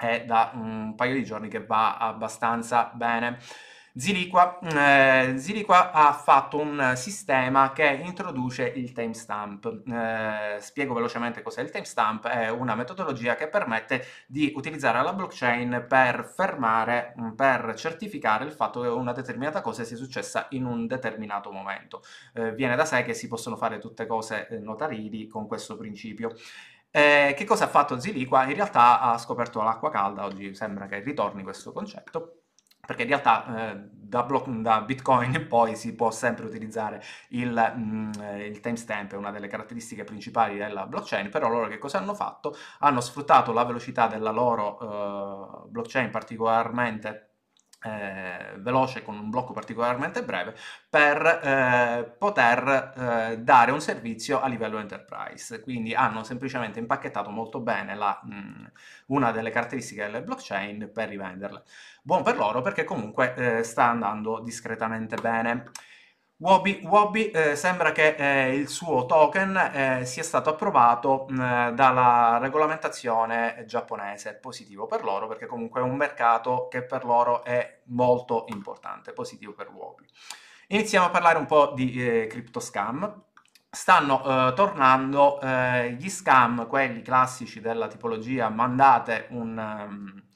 è 0.00 0.24
da 0.24 0.50
un 0.54 0.94
paio 0.96 1.14
di 1.14 1.24
giorni 1.24 1.48
che 1.48 1.64
va 1.64 1.98
abbastanza 1.98 2.90
bene. 2.94 3.38
Ziliqua, 3.96 4.58
eh, 4.60 5.38
Ziliqua 5.38 5.90
ha 5.90 6.12
fatto 6.12 6.58
un 6.58 6.92
sistema 6.94 7.72
che 7.72 7.86
introduce 7.86 8.64
il 8.64 8.92
timestamp. 8.92 9.82
Eh, 9.86 10.60
spiego 10.60 10.94
velocemente 10.94 11.42
cos'è 11.42 11.60
il 11.60 11.70
timestamp, 11.70 12.26
è 12.28 12.48
una 12.50 12.74
metodologia 12.74 13.34
che 13.34 13.48
permette 13.48 14.04
di 14.26 14.52
utilizzare 14.54 15.02
la 15.02 15.12
blockchain 15.12 15.86
per 15.88 16.32
fermare, 16.34 17.14
per 17.34 17.74
certificare 17.76 18.44
il 18.44 18.52
fatto 18.52 18.80
che 18.80 18.88
una 18.88 19.12
determinata 19.12 19.60
cosa 19.60 19.82
sia 19.84 19.96
successa 19.96 20.46
in 20.50 20.66
un 20.66 20.86
determinato 20.86 21.50
momento. 21.50 22.02
Eh, 22.34 22.54
viene 22.54 22.76
da 22.76 22.84
sé 22.84 23.02
che 23.02 23.14
si 23.14 23.26
possono 23.28 23.56
fare 23.56 23.78
tutte 23.78 24.06
cose 24.06 24.46
eh, 24.48 24.58
notarili 24.58 25.26
con 25.26 25.46
questo 25.48 25.76
principio. 25.76 26.34
Eh, 26.92 27.34
che 27.36 27.44
cosa 27.44 27.64
ha 27.64 27.68
fatto 27.68 28.00
Ziliqua? 28.00 28.44
In 28.44 28.54
realtà 28.54 29.00
ha 29.00 29.18
scoperto 29.18 29.62
l'acqua 29.62 29.90
calda, 29.90 30.24
oggi 30.24 30.54
sembra 30.54 30.86
che 30.86 31.00
ritorni 31.00 31.42
questo 31.44 31.72
concetto, 31.72 32.39
perché 32.90 33.02
in 33.02 33.08
realtà 33.08 33.70
eh, 33.70 33.88
da, 33.92 34.22
da, 34.22 34.80
Bitcoin 34.80 35.46
poi 35.46 35.76
si 35.76 35.94
può 35.94 36.10
sempre 36.10 36.44
utilizzare 36.44 37.00
il, 37.28 37.72
mm, 37.76 38.12
il, 38.40 38.58
timestamp, 38.58 39.12
è 39.12 39.16
una 39.16 39.30
delle 39.30 39.46
caratteristiche 39.46 40.02
principali 40.02 40.58
della 40.58 40.86
blockchain, 40.86 41.30
però 41.30 41.48
loro 41.48 41.68
che 41.68 41.78
cosa 41.78 41.98
hanno 41.98 42.14
fatto? 42.14 42.56
Hanno 42.80 43.00
sfruttato 43.00 43.52
la 43.52 43.62
velocità 43.62 44.08
della 44.08 44.32
loro 44.32 45.64
uh, 45.64 45.68
blockchain 45.68 46.10
particolarmente 46.10 47.29
eh, 47.82 48.54
veloce 48.58 49.02
con 49.02 49.18
un 49.18 49.30
blocco 49.30 49.52
particolarmente 49.52 50.22
breve 50.22 50.54
per 50.88 51.40
eh, 51.42 52.14
poter 52.18 52.92
eh, 52.96 53.38
dare 53.38 53.72
un 53.72 53.80
servizio 53.80 54.40
a 54.40 54.48
livello 54.48 54.78
enterprise. 54.78 55.60
Quindi 55.60 55.94
hanno 55.94 56.22
semplicemente 56.24 56.78
impacchettato 56.78 57.30
molto 57.30 57.60
bene 57.60 57.94
la, 57.94 58.20
mh, 58.22 58.34
mm, 58.34 58.64
una 59.06 59.30
delle 59.32 59.50
caratteristiche 59.50 60.04
delle 60.04 60.22
blockchain 60.22 60.90
per 60.92 61.08
rivenderle. 61.08 61.62
Buon 62.02 62.22
per 62.22 62.36
loro 62.36 62.60
perché 62.60 62.84
comunque 62.84 63.34
eh, 63.34 63.62
sta 63.62 63.84
andando 63.84 64.40
discretamente 64.40 65.16
bene. 65.16 65.70
Wobi, 66.40 66.80
Wobi 66.84 67.30
eh, 67.30 67.54
sembra 67.54 67.92
che 67.92 68.14
eh, 68.16 68.54
il 68.54 68.68
suo 68.68 69.04
token 69.04 69.56
eh, 69.56 70.06
sia 70.06 70.22
stato 70.22 70.48
approvato 70.48 71.26
mm, 71.30 71.68
dalla 71.72 72.38
regolamentazione 72.40 73.64
giapponese, 73.66 74.36
positivo 74.36 74.86
per 74.86 75.04
loro 75.04 75.28
perché 75.28 75.44
comunque 75.44 75.80
è 75.80 75.84
un 75.84 75.96
mercato 75.96 76.68
che 76.70 76.82
per 76.82 77.04
loro 77.04 77.44
è 77.44 77.80
molto 77.88 78.46
importante, 78.48 79.12
positivo 79.12 79.52
per 79.52 79.68
Wobi. 79.70 80.06
Iniziamo 80.68 81.06
a 81.06 81.10
parlare 81.10 81.36
un 81.36 81.44
po' 81.44 81.72
di 81.74 82.02
eh, 82.02 82.26
crypto 82.26 82.58
scam. 82.58 83.22
Stanno 83.68 84.24
eh, 84.24 84.54
tornando 84.54 85.38
eh, 85.42 85.92
gli 85.92 86.08
scam, 86.08 86.66
quelli 86.68 87.02
classici 87.02 87.60
della 87.60 87.86
tipologia 87.86 88.48
mandate 88.48 89.26
un... 89.28 89.58
Um, 89.58 90.28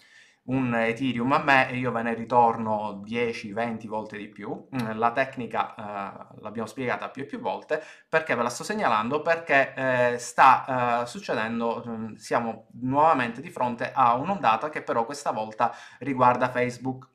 un 0.47 0.75
Ethereum 0.75 1.33
a 1.33 1.39
me 1.39 1.71
e 1.71 1.77
io 1.77 1.91
ve 1.93 2.03
ne 2.03 2.15
ritorno 2.15 3.01
10-20 3.05 3.87
volte 3.87 4.19
di 4.19 4.29
più. 4.29 4.67
Mm, 4.75 4.99
la 4.99 5.13
tecnica 5.13 5.75
eh, 5.75 6.41
l'abbiamo 6.41 6.69
spiegata 6.69 7.09
più 7.09 7.23
e 7.23 7.27
più 7.27 7.41
volte 7.41 7.83
perché 8.09 8.35
ve 8.35 8.43
la 8.43 8.51
sto 8.51 8.65
segnalando 8.65 9.23
perché 9.23 9.73
eh, 9.75 10.19
sta 10.19 11.03
eh, 11.03 11.07
succedendo, 11.07 11.83
mm, 11.87 12.15
siamo 12.17 12.67
nuovamente 12.81 13.41
di 13.41 13.51
fronte 13.51 13.93
a 13.93 14.15
un'ondata 14.15 14.69
che 14.69 14.83
però 14.83 15.05
questa 15.05 15.31
volta 15.31 15.75
riguarda 16.01 16.51
Facebook. 16.51 17.13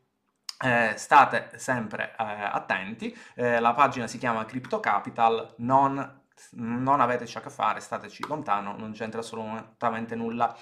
Eh, 0.61 0.93
state 0.97 1.51
sempre 1.55 2.11
eh, 2.19 2.23
attenti, 2.25 3.17
eh, 3.35 3.61
la 3.61 3.73
pagina 3.73 4.07
si 4.07 4.17
chiama 4.17 4.43
Crypto 4.43 4.81
Capital, 4.81 5.53
non, 5.59 6.21
non 6.51 6.99
aveteci 6.99 7.37
a 7.37 7.41
che 7.41 7.49
fare, 7.49 7.79
stateci 7.79 8.25
lontano, 8.27 8.75
non 8.77 8.91
c'entra 8.91 9.21
assolutamente 9.21 10.15
nulla. 10.15 10.53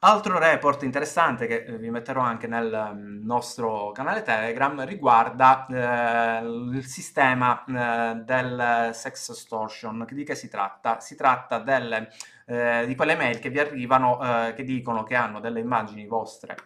Altro 0.00 0.38
report 0.38 0.84
interessante 0.84 1.48
che 1.48 1.64
eh, 1.64 1.76
vi 1.76 1.90
metterò 1.90 2.20
anche 2.20 2.46
nel 2.46 2.92
mm, 2.94 3.24
nostro 3.24 3.90
canale 3.90 4.22
Telegram 4.22 4.84
riguarda 4.84 5.66
eh, 5.66 6.46
il 6.46 6.84
sistema 6.84 7.64
eh, 7.64 8.14
del 8.22 8.90
sex 8.94 9.30
extortion. 9.30 10.06
Di 10.08 10.22
che 10.22 10.36
si 10.36 10.48
tratta? 10.48 11.00
Si 11.00 11.16
tratta 11.16 11.58
delle, 11.58 12.10
eh, 12.46 12.84
di 12.86 12.94
quelle 12.94 13.16
mail 13.16 13.40
che 13.40 13.50
vi 13.50 13.58
arrivano 13.58 14.20
eh, 14.22 14.54
che 14.54 14.62
dicono 14.62 15.02
che 15.02 15.16
hanno 15.16 15.40
delle 15.40 15.58
immagini 15.58 16.06
vostre 16.06 16.56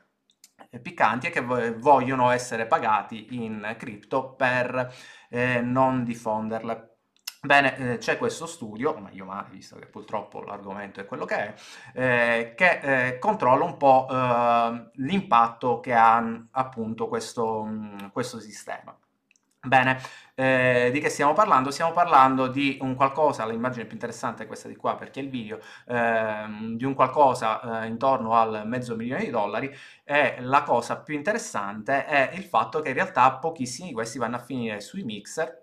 eh, 0.69 0.79
piccanti 0.79 1.29
e 1.29 1.31
che 1.31 1.41
vogliono 1.41 2.31
essere 2.31 2.67
pagati 2.67 3.29
in 3.43 3.75
cripto 3.79 4.35
per 4.35 4.93
non 5.63 6.05
diffonderle. 6.05 6.92
Bene, 7.45 7.77
eh, 7.95 7.99
c'è 7.99 8.19
questo 8.19 8.47
studio, 8.47 8.93
o 8.93 9.01
meglio 9.01 9.25
male, 9.25 9.49
visto 9.51 9.75
che 9.77 9.87
purtroppo 9.87 10.43
l'argomento 10.45 11.01
è 11.01 11.07
quello 11.07 11.25
che 11.25 11.35
è, 11.37 11.55
eh, 11.93 12.55
che 12.55 13.07
eh, 13.09 13.19
controlla 13.19 13.65
un 13.65 13.77
po' 13.77 14.07
eh, 14.09 14.91
l'impatto 15.03 15.81
che 15.81 15.93
ha 15.93 16.23
appunto 16.53 17.09
questo, 17.09 17.65
mm, 17.65 18.09
questo 18.13 18.39
sistema. 18.39 18.97
Bene, 19.65 20.01
eh, 20.35 20.91
di 20.93 21.01
che 21.01 21.09
stiamo 21.09 21.33
parlando? 21.33 21.71
Stiamo 21.73 21.93
parlando 21.93 22.47
di 22.49 22.79
un 22.81 22.95
qualcosa, 22.95 23.45
l'immagine 23.47 23.85
più 23.87 23.95
interessante 23.95 24.45
è 24.45 24.47
questa 24.47 24.69
di 24.69 24.77
qua 24.77 24.95
perché 24.97 25.21
è 25.21 25.23
il 25.25 25.31
video, 25.31 25.59
ehm, 25.89 26.77
di 26.77 26.85
un 26.85 26.95
qualcosa 26.95 27.83
eh, 27.83 27.87
intorno 27.89 28.35
al 28.35 28.63
mezzo 28.67 28.95
milione 28.97 29.25
di 29.25 29.31
dollari 29.31 29.73
e 30.05 30.37
la 30.41 30.63
cosa 30.63 31.01
più 31.01 31.15
interessante 31.17 32.07
è 32.07 32.31
il 32.35 32.45
fatto 32.45 32.81
che 32.81 32.89
in 32.91 32.95
realtà 32.95 33.33
pochissimi 33.39 33.89
di 33.89 33.95
questi 33.95 34.19
vanno 34.19 34.37
a 34.37 34.41
finire 34.41 34.81
sui 34.81 35.03
mixer 35.05 35.62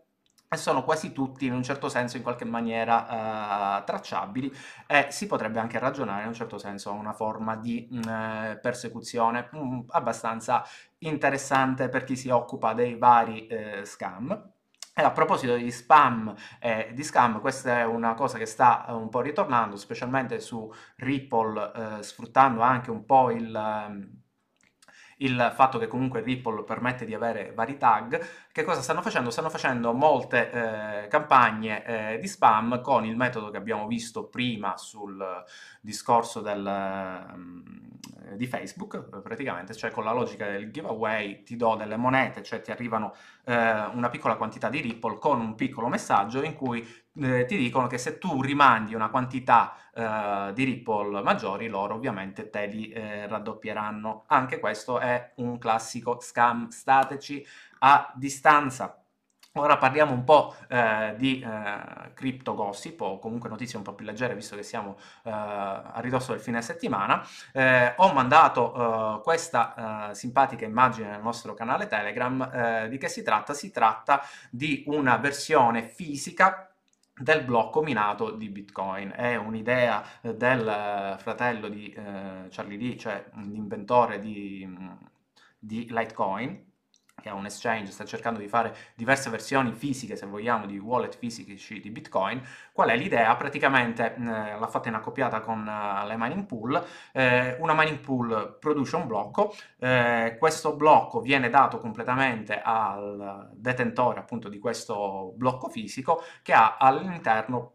e 0.51 0.57
sono 0.57 0.83
quasi 0.83 1.11
tutti 1.11 1.45
in 1.45 1.53
un 1.53 1.61
certo 1.61 1.89
senso 1.89 2.17
in 2.17 2.23
qualche 2.23 2.43
maniera 2.43 3.77
uh, 3.77 3.83
tracciabili 3.83 4.51
e 4.87 5.07
si 5.11 5.27
potrebbe 5.27 5.59
anche 5.59 5.77
ragionare 5.77 6.23
in 6.23 6.29
un 6.29 6.33
certo 6.33 6.57
senso 6.57 6.89
a 6.89 6.93
una 6.93 7.13
forma 7.13 7.55
di 7.55 7.87
uh, 7.91 8.59
persecuzione 8.59 9.47
um, 9.51 9.85
abbastanza 9.89 10.65
interessante 10.99 11.87
per 11.87 12.03
chi 12.03 12.15
si 12.15 12.29
occupa 12.29 12.73
dei 12.73 12.95
vari 12.97 13.47
uh, 13.49 13.85
scam. 13.85 14.53
A 14.91 15.11
proposito 15.11 15.55
di 15.55 15.71
spam 15.71 16.35
e 16.59 16.89
di 16.93 17.03
scam, 17.03 17.39
questa 17.39 17.79
è 17.79 17.85
una 17.85 18.15
cosa 18.15 18.37
che 18.37 18.45
sta 18.45 18.85
un 18.89 19.07
po' 19.07 19.21
ritornando, 19.21 19.77
specialmente 19.77 20.41
su 20.41 20.69
Ripple, 20.97 22.01
sfruttando 22.01 22.59
anche 22.59 22.91
un 22.91 23.05
po' 23.05 23.31
il... 23.31 23.55
Um, 23.55 24.19
il 25.19 25.51
fatto 25.55 25.77
che 25.77 25.87
comunque 25.87 26.21
Ripple 26.21 26.63
permette 26.63 27.05
di 27.05 27.13
avere 27.13 27.51
vari 27.53 27.77
tag, 27.77 28.21
che 28.59 28.65
cosa 28.65 28.81
stanno 28.81 29.01
facendo? 29.01 29.29
Stanno 29.29 29.49
facendo 29.49 29.93
molte 29.93 30.51
eh, 30.51 31.07
campagne 31.07 31.85
eh, 31.85 32.19
di 32.19 32.27
spam 32.27 32.81
con 32.81 33.05
il 33.05 33.15
metodo 33.15 33.49
che 33.51 33.57
abbiamo 33.57 33.87
visto 33.87 34.27
prima 34.27 34.77
sul 34.77 35.25
discorso 35.79 36.41
del, 36.41 36.65
um, 37.33 37.63
di 38.35 38.47
Facebook, 38.47 39.21
praticamente, 39.21 39.73
cioè 39.73 39.91
con 39.91 40.03
la 40.03 40.11
logica 40.11 40.45
del 40.45 40.71
giveaway 40.71 41.43
ti 41.43 41.55
do 41.55 41.75
delle 41.75 41.95
monete, 41.95 42.43
cioè 42.43 42.61
ti 42.61 42.71
arrivano 42.71 43.13
eh, 43.45 43.53
una 43.93 44.09
piccola 44.09 44.35
quantità 44.35 44.69
di 44.69 44.81
Ripple 44.81 45.19
con 45.19 45.39
un 45.39 45.55
piccolo 45.55 45.87
messaggio 45.87 46.43
in 46.43 46.55
cui 46.55 46.85
eh, 47.21 47.45
ti 47.45 47.57
dicono 47.57 47.87
che 47.87 47.97
se 47.97 48.17
tu 48.17 48.41
rimandi 48.41 48.93
una 48.93 49.09
quantità 49.09 49.73
eh, 49.93 50.51
di 50.53 50.63
Ripple 50.63 51.21
maggiori, 51.21 51.67
loro 51.67 51.95
ovviamente 51.95 52.49
te 52.49 52.65
li 52.65 52.89
eh, 52.89 53.27
raddoppieranno. 53.27 54.25
Anche 54.27 54.59
questo 54.59 54.99
è 54.99 55.33
un 55.35 55.57
classico 55.57 56.19
scam, 56.19 56.69
stateci 56.69 57.45
a 57.79 58.11
distanza. 58.15 58.99
Ora 59.53 59.77
parliamo 59.77 60.13
un 60.13 60.23
po' 60.23 60.55
eh, 60.69 61.15
di 61.17 61.39
eh, 61.39 62.13
crypto 62.13 62.53
gossip 62.53 63.01
o 63.01 63.17
comunque 63.17 63.49
notizie 63.49 63.77
un 63.77 63.83
po' 63.83 63.93
più 63.93 64.05
leggere 64.05 64.35
visto 64.35 64.55
che 64.55 64.61
siamo 64.61 64.95
eh, 65.23 65.31
a 65.31 65.99
ridosso 66.01 66.33
del 66.33 66.39
fine 66.39 66.61
settimana. 66.61 67.25
Eh, 67.51 67.93
ho 67.97 68.13
mandato 68.13 69.17
eh, 69.17 69.21
questa 69.23 70.11
eh, 70.11 70.15
simpatica 70.15 70.65
immagine 70.65 71.09
nel 71.09 71.21
nostro 71.21 71.55
canale 71.55 71.87
Telegram. 71.87 72.87
di 72.89 72.97
che 72.99 73.09
si 73.09 73.23
tratta? 73.23 73.53
Si 73.55 73.71
tratta 73.71 74.21
di 74.51 74.83
una 74.85 75.17
versione 75.17 75.81
fisica 75.81 76.71
del 77.13 77.43
blocco 77.43 77.81
minato 77.81 78.31
di 78.31 78.49
Bitcoin. 78.49 79.13
È 79.15 79.35
un'idea 79.35 80.03
del 80.21 81.15
fratello 81.19 81.67
di 81.69 81.91
Charlie 82.49 82.77
Lee, 82.77 82.97
cioè 82.97 83.25
l'inventore 83.33 84.19
di, 84.19 84.67
di 85.57 85.87
Litecoin, 85.89 86.68
che 87.21 87.29
è 87.29 87.31
un 87.31 87.45
exchange, 87.45 87.91
sta 87.91 88.05
cercando 88.05 88.39
di 88.39 88.47
fare 88.47 88.75
diverse 88.95 89.29
versioni 89.29 89.71
fisiche, 89.71 90.15
se 90.15 90.25
vogliamo, 90.25 90.65
di 90.65 90.77
wallet 90.77 91.17
fisici 91.17 91.79
di 91.79 91.89
Bitcoin. 91.89 92.41
Qual 92.71 92.89
è 92.89 92.95
l'idea? 92.95 93.35
Praticamente 93.35 94.15
eh, 94.15 94.19
l'ha 94.19 94.67
fatta 94.67 94.89
in 94.89 94.95
accoppiata 94.95 95.41
con 95.41 95.59
uh, 95.59 96.07
le 96.07 96.15
mining 96.17 96.45
pool. 96.45 96.81
Eh, 97.11 97.57
una 97.59 97.73
mining 97.73 97.99
pool 97.99 98.57
produce 98.59 98.95
un 98.95 99.07
blocco, 99.07 99.53
eh, 99.79 100.35
questo 100.39 100.75
blocco 100.75 101.21
viene 101.21 101.49
dato 101.49 101.77
completamente 101.77 102.61
al 102.61 103.49
detentore 103.53 104.19
appunto 104.19 104.49
di 104.49 104.59
questo 104.59 105.33
blocco 105.35 105.69
fisico 105.69 106.23
che 106.41 106.53
ha 106.53 106.77
all'interno 106.77 107.73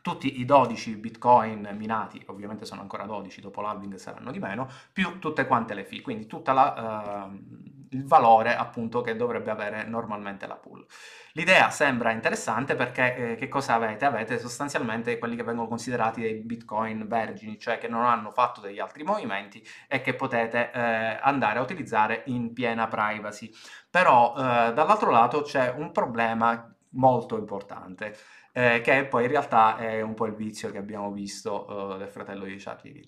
tutti 0.00 0.40
i 0.40 0.44
12 0.44 0.96
bitcoin 0.96 1.68
minati, 1.76 2.22
ovviamente 2.26 2.64
sono 2.64 2.80
ancora 2.80 3.04
12, 3.04 3.40
dopo 3.40 3.60
l'halving 3.60 3.96
saranno 3.96 4.30
di 4.30 4.38
meno, 4.38 4.68
più 4.92 5.18
tutte 5.18 5.46
quante 5.46 5.74
le 5.74 5.84
fee, 5.84 6.00
quindi 6.00 6.26
tutta 6.26 6.52
la, 6.52 7.28
uh, 7.30 7.76
il 7.90 8.04
valore 8.04 8.56
appunto 8.56 9.00
che 9.00 9.16
dovrebbe 9.16 9.50
avere 9.50 9.84
normalmente 9.84 10.46
la 10.46 10.56
pool. 10.56 10.86
L'idea 11.32 11.70
sembra 11.70 12.10
interessante 12.10 12.74
perché 12.74 13.32
eh, 13.32 13.34
che 13.36 13.48
cosa 13.48 13.74
avete? 13.74 14.04
Avete 14.04 14.38
sostanzialmente 14.38 15.18
quelli 15.18 15.36
che 15.36 15.44
vengono 15.44 15.68
considerati 15.68 16.20
dei 16.20 16.34
bitcoin 16.34 17.06
vergini, 17.06 17.58
cioè 17.58 17.78
che 17.78 17.88
non 17.88 18.04
hanno 18.04 18.30
fatto 18.30 18.60
degli 18.60 18.80
altri 18.80 19.04
movimenti 19.04 19.64
e 19.86 20.00
che 20.00 20.14
potete 20.14 20.70
eh, 20.72 21.18
andare 21.20 21.58
a 21.58 21.62
utilizzare 21.62 22.22
in 22.26 22.52
piena 22.52 22.88
privacy. 22.88 23.50
Però 23.90 24.34
eh, 24.36 24.72
dall'altro 24.72 25.10
lato 25.10 25.42
c'è 25.42 25.72
un 25.76 25.92
problema 25.92 26.74
molto 26.90 27.36
importante. 27.36 28.16
Eh, 28.52 28.80
che 28.80 29.04
poi 29.04 29.24
in 29.24 29.30
realtà 29.30 29.76
è 29.76 30.00
un 30.00 30.14
po' 30.14 30.26
il 30.26 30.34
vizio 30.34 30.70
che 30.70 30.78
abbiamo 30.78 31.12
visto 31.12 31.66
uh, 31.70 31.96
del 31.96 32.08
fratello 32.08 32.44
di 32.44 32.56
Charlie. 32.56 33.06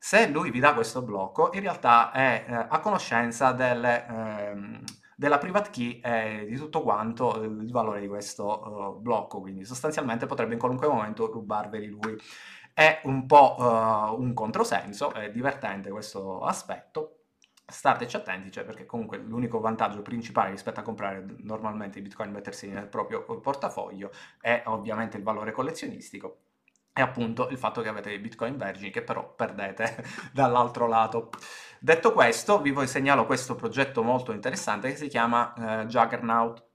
Se 0.00 0.28
lui 0.28 0.50
vi 0.50 0.60
dà 0.60 0.74
questo 0.74 1.02
blocco, 1.02 1.50
in 1.52 1.60
realtà 1.60 2.12
è 2.12 2.44
eh, 2.48 2.54
a 2.68 2.78
conoscenza 2.80 3.50
delle, 3.52 4.06
ehm, 4.06 4.84
della 5.16 5.38
private 5.38 5.70
key 5.70 6.00
e 6.00 6.46
di 6.48 6.56
tutto 6.56 6.82
quanto 6.82 7.42
il 7.42 7.70
valore 7.72 8.00
di 8.00 8.06
questo 8.06 8.94
uh, 8.96 9.00
blocco, 9.00 9.40
quindi 9.40 9.64
sostanzialmente 9.64 10.26
potrebbe 10.26 10.52
in 10.52 10.60
qualunque 10.60 10.86
momento 10.86 11.26
rubarveli 11.26 11.86
lui. 11.88 12.16
È 12.72 13.00
un 13.04 13.26
po' 13.26 13.56
uh, 13.58 14.20
un 14.20 14.32
controsenso, 14.34 15.12
è 15.12 15.30
divertente 15.30 15.90
questo 15.90 16.42
aspetto, 16.44 17.24
stateci 17.66 18.14
attenti, 18.16 18.52
cioè 18.52 18.64
perché 18.64 18.86
comunque 18.86 19.18
l'unico 19.18 19.58
vantaggio 19.58 20.00
principale 20.02 20.50
rispetto 20.50 20.78
a 20.78 20.84
comprare 20.84 21.24
normalmente 21.38 21.98
i 21.98 22.02
bitcoin 22.02 22.30
e 22.30 22.32
mettersi 22.32 22.68
nel 22.68 22.86
proprio 22.86 23.24
portafoglio 23.24 24.12
è 24.40 24.62
ovviamente 24.66 25.16
il 25.16 25.24
valore 25.24 25.50
collezionistico 25.50 26.42
e 26.98 27.00
appunto 27.00 27.48
il 27.50 27.58
fatto 27.58 27.80
che 27.80 27.88
avete 27.88 28.10
i 28.10 28.18
bitcoin 28.18 28.56
vergini 28.56 28.90
che 28.90 29.02
però 29.02 29.32
perdete 29.32 30.04
dall'altro 30.34 30.88
lato. 30.88 31.30
Detto 31.78 32.12
questo, 32.12 32.60
vi 32.60 32.74
segnalo 32.88 33.24
questo 33.24 33.54
progetto 33.54 34.02
molto 34.02 34.32
interessante 34.32 34.88
che 34.88 34.96
si 34.96 35.06
chiama 35.06 35.82
eh, 35.82 35.86
Juggernaut. 35.86 36.66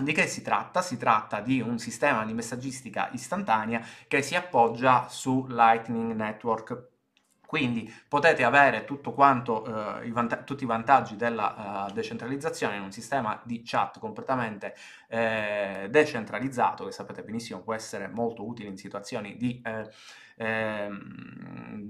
Di 0.00 0.12
che 0.14 0.26
si 0.26 0.40
tratta? 0.40 0.80
Si 0.80 0.96
tratta 0.96 1.40
di 1.40 1.60
un 1.60 1.78
sistema 1.78 2.24
di 2.24 2.32
messaggistica 2.32 3.10
istantanea 3.12 3.84
che 4.06 4.22
si 4.22 4.34
appoggia 4.36 5.06
su 5.10 5.44
Lightning 5.48 6.14
Network 6.14 6.87
quindi 7.48 7.90
potete 8.06 8.44
avere 8.44 8.84
quanto, 9.14 9.64
eh, 10.02 10.06
i 10.06 10.12
tutti 10.44 10.64
i 10.64 10.66
vantaggi 10.66 11.16
della 11.16 11.86
uh, 11.88 11.92
decentralizzazione 11.94 12.76
in 12.76 12.82
un 12.82 12.92
sistema 12.92 13.40
di 13.42 13.62
chat 13.64 13.98
completamente 13.98 14.74
eh, 15.08 15.86
decentralizzato, 15.88 16.84
che 16.84 16.92
sapete 16.92 17.22
benissimo 17.22 17.62
può 17.62 17.72
essere 17.72 18.06
molto 18.06 18.46
utile 18.46 18.68
in 18.68 18.76
situazioni 18.76 19.38
di 19.38 19.62
eh, 19.64 19.88
Ehm, 20.38 21.38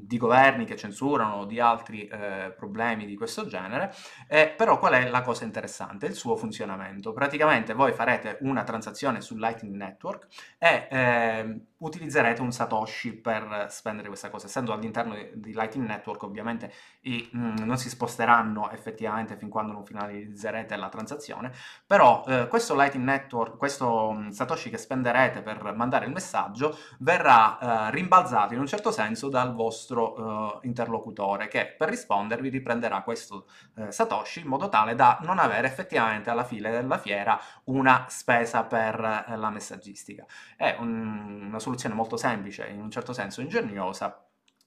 di 0.09 0.17
governi 0.17 0.65
che 0.65 0.75
censurano 0.75 1.45
di 1.45 1.61
altri 1.61 2.07
eh, 2.07 2.55
problemi 2.57 3.05
di 3.05 3.15
questo 3.15 3.47
genere, 3.47 3.95
eh, 4.27 4.49
però 4.57 4.79
qual 4.79 4.95
è 4.95 5.09
la 5.11 5.21
cosa 5.21 5.45
interessante? 5.45 6.07
Il 6.07 6.15
suo 6.15 6.35
funzionamento. 6.35 7.13
Praticamente 7.13 7.75
voi 7.75 7.93
farete 7.93 8.39
una 8.41 8.65
transazione 8.65 9.21
sul 9.21 9.39
Lightning 9.39 9.75
Network 9.75 10.27
e 10.57 10.89
eh, 10.91 11.61
utilizzerete 11.77 12.41
un 12.41 12.53
Satoshi 12.53 13.13
per 13.13 13.67
spendere 13.69 14.09
questa 14.09 14.31
cosa. 14.31 14.47
Essendo 14.47 14.73
all'interno 14.73 15.15
di 15.35 15.53
Lightning 15.53 15.87
Network 15.87 16.23
ovviamente 16.23 16.73
i, 17.03 17.29
mh, 17.31 17.39
mm, 17.39 17.57
non 17.67 17.77
si 17.77 17.91
sposteranno 17.91 18.71
effettivamente 18.71 19.37
fin 19.37 19.51
quando 19.51 19.73
non 19.73 19.85
finalizzerete 19.85 20.75
la 20.77 20.89
transazione, 20.89 21.53
però 21.87 22.25
eh, 22.27 22.47
questo 22.49 22.75
Lightning 22.75 23.07
Network, 23.07 23.59
questo 23.59 24.11
mh, 24.11 24.19
mm, 24.19 24.29
Satoshi 24.31 24.71
che 24.71 24.79
spenderete 24.79 25.43
per 25.43 25.75
mandare 25.75 26.07
il 26.07 26.13
messaggio 26.13 26.77
verrà 27.01 27.89
eh, 27.89 27.91
rimbalzato 27.91 28.38
utilizzato 28.39 28.55
in 28.55 28.61
un 28.61 28.67
certo 28.67 28.91
senso 28.91 29.29
dal 29.29 29.55
vostro 29.55 30.15
uh, 30.15 30.59
interlocutore 30.63 31.49
che 31.49 31.75
per 31.77 31.89
rispondervi 31.89 32.49
riprenderà 32.49 33.03
questo 33.03 33.47
uh, 33.77 33.91
Satoshi 33.91 34.41
in 34.41 34.47
modo 34.47 34.69
tale 34.69 34.95
da 34.95 35.19
non 35.23 35.39
avere 35.39 35.67
effettivamente 35.67 36.31
alla 36.31 36.45
fine 36.45 36.71
della 36.71 36.99
fiera 36.99 37.41
una 37.65 38.07
spesa 38.09 38.65
per 38.65 38.99
uh, 39.29 39.37
la 39.37 39.51
messaggistica. 39.51 40.27
È 40.57 40.77
un, 40.79 41.47
una 41.49 41.59
soluzione 41.59 41.95
molto 41.95 42.17
semplice, 42.17 42.67
in 42.67 42.81
un 42.81 42.91
certo 42.91 43.13
senso 43.13 43.41
ingegnosa, 43.41 44.25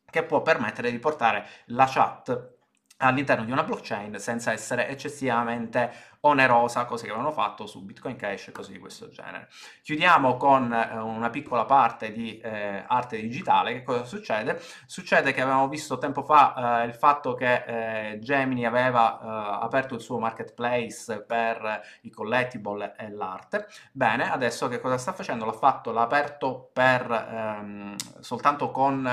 che 0.09 0.23
può 0.23 0.41
permettere 0.41 0.91
di 0.91 0.99
portare 0.99 1.47
la 1.67 1.87
chat 1.87 2.59
all'interno 3.01 3.43
di 3.43 3.51
una 3.51 3.63
blockchain 3.63 4.19
senza 4.19 4.51
essere 4.51 4.87
eccessivamente 4.87 6.09
onerosa, 6.21 6.85
cosa 6.85 7.03
che 7.03 7.09
avevano 7.09 7.31
fatto 7.31 7.65
su 7.65 7.83
Bitcoin 7.83 8.15
Cash 8.15 8.49
e 8.49 8.51
cose 8.51 8.71
di 8.71 8.79
questo 8.79 9.09
genere. 9.09 9.49
Chiudiamo 9.81 10.37
con 10.37 10.71
eh, 10.71 10.97
una 10.97 11.29
piccola 11.29 11.65
parte 11.65 12.11
di 12.11 12.39
eh, 12.39 12.83
arte 12.85 13.19
digitale. 13.19 13.73
Che 13.73 13.83
cosa 13.83 14.03
succede? 14.03 14.61
Succede 14.85 15.33
che 15.33 15.41
avevamo 15.41 15.67
visto 15.67 15.97
tempo 15.97 16.23
fa 16.23 16.83
eh, 16.83 16.85
il 16.85 16.93
fatto 16.93 17.33
che 17.33 18.11
eh, 18.13 18.19
Gemini 18.19 18.65
aveva 18.65 19.19
eh, 19.19 19.63
aperto 19.65 19.95
il 19.95 20.01
suo 20.01 20.19
marketplace 20.19 21.21
per 21.21 21.81
i 22.01 22.11
collectible 22.11 22.93
e 22.97 23.09
l'arte. 23.09 23.67
Bene, 23.91 24.31
adesso 24.31 24.67
che 24.67 24.79
cosa 24.79 24.97
sta 24.97 25.13
facendo? 25.13 25.45
L'ha 25.45 25.53
fatto, 25.53 25.91
l'ha 25.91 26.01
aperto 26.01 26.69
per 26.71 27.09
ehm, 27.11 27.95
soltanto 28.19 28.69
con 28.69 29.09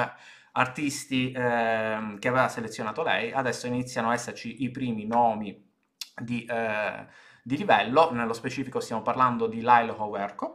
artisti 0.59 1.31
eh, 1.31 2.17
che 2.19 2.29
aveva 2.29 2.49
selezionato 2.49 3.03
lei, 3.03 3.33
adesso 3.33 3.67
iniziano 3.67 4.11
a 4.11 4.15
esserci 4.15 4.63
i 4.63 4.71
primi 4.71 5.07
nomi 5.07 5.67
di, 6.21 6.45
eh, 6.45 7.07
di 7.43 7.57
livello, 7.57 8.13
nello 8.13 8.33
specifico 8.33 8.81
stiamo 8.81 9.03
parlando 9.03 9.47
di 9.47 9.61
Lyle 9.61 9.95
Hoverco, 9.97 10.55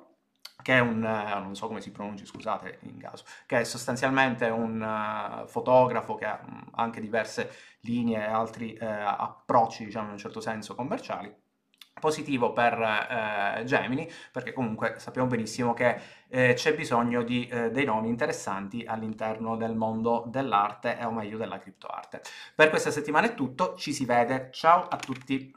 che 0.62 0.76
è 0.76 0.80
un, 0.80 1.04
uh, 1.04 1.44
non 1.44 1.56
so 1.56 1.68
come 1.68 1.82
si 1.82 1.92
pronuncia, 1.92 2.26
scusate 2.26 2.80
in 2.84 2.98
caso, 2.98 3.26
che 3.46 3.60
è 3.60 3.63
sostanzialmente 3.66 4.48
un 4.48 4.82
uh, 4.82 5.46
fotografo 5.48 6.16
che 6.16 6.26
ha 6.26 6.39
um, 6.46 6.70
anche 6.76 7.02
diverse 7.02 7.52
linee 7.82 8.20
e 8.20 8.30
altri 8.30 8.78
uh, 8.80 8.86
approcci, 8.86 9.84
diciamo 9.84 10.06
in 10.08 10.12
un 10.13 10.18
certo 10.18 10.39
senso, 10.39 10.74
commerciali 10.74 11.43
positivo 12.00 12.54
per 12.54 12.74
eh, 12.74 13.64
Gemini, 13.66 14.10
perché 14.32 14.54
comunque 14.54 14.96
sappiamo 14.98 15.28
benissimo 15.28 15.74
che 15.74 16.00
eh, 16.28 16.54
c'è 16.54 16.76
bisogno 16.76 17.24
di 17.24 17.48
eh, 17.48 17.72
dei 17.72 17.86
nomi 17.86 18.10
interessanti 18.10 18.84
all'interno 18.86 19.56
del 19.56 19.76
mondo 19.76 20.26
dell'arte, 20.28 20.98
o 21.04 21.12
meglio 21.12 21.38
della 21.38 21.60
criptoarte. 21.60 22.22
Per 22.56 22.70
questa 22.70 22.92
settimana 22.92 23.28
è 23.28 23.34
tutto, 23.34 23.76
ci 23.76 23.94
si 23.94 24.06
vede, 24.06 24.50
ciao 24.52 24.88
a 24.88 24.98
tutti! 24.98 25.54